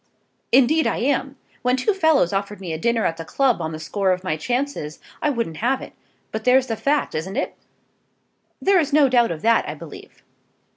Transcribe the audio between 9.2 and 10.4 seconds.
of that, I believe."